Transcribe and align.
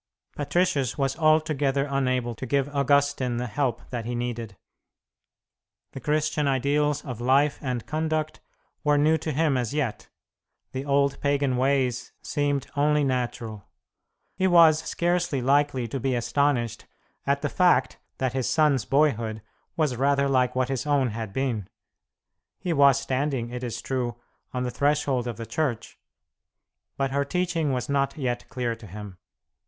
Patricius 0.35 0.97
was 0.97 1.15
altogether 1.15 1.85
unable 1.87 2.33
to 2.33 2.47
give 2.47 2.75
Augustine 2.75 3.37
the 3.37 3.45
help 3.45 3.87
that 3.91 4.03
he 4.05 4.15
needed. 4.15 4.57
The 5.91 5.99
Christian 5.99 6.47
ideals 6.47 7.05
of 7.05 7.21
life 7.21 7.59
and 7.61 7.85
conduct 7.85 8.39
were 8.83 8.97
new 8.97 9.19
to 9.19 9.31
him 9.31 9.57
as 9.57 9.75
yet; 9.75 10.09
the 10.71 10.85
old 10.85 11.21
pagan 11.21 11.55
ways 11.55 12.13
seemed 12.23 12.65
only 12.75 13.03
natural. 13.03 13.67
He 14.33 14.47
was 14.47 14.79
scarcely 14.79 15.39
likely 15.39 15.87
to 15.89 15.99
be 15.99 16.15
astonished 16.15 16.87
at 17.27 17.43
the 17.43 17.47
fact 17.47 17.99
that 18.17 18.33
his 18.33 18.49
son's 18.49 18.85
boyhood 18.85 19.43
was 19.77 19.97
rather 19.97 20.27
like 20.27 20.55
what 20.55 20.69
his 20.69 20.87
own 20.87 21.09
had 21.09 21.31
been. 21.31 21.67
He 22.57 22.73
was 22.73 22.99
standing, 22.99 23.51
it 23.51 23.63
is 23.63 23.83
true, 23.83 24.19
on 24.51 24.63
the 24.63 24.71
threshold 24.71 25.27
of 25.27 25.37
the 25.37 25.45
Church, 25.45 25.99
but 26.97 27.11
her 27.11 27.23
teaching 27.23 27.71
was 27.71 27.87
not 27.87 28.17
yet 28.17 28.49
clear 28.49 28.75
to 28.77 28.87
him. 28.87 29.19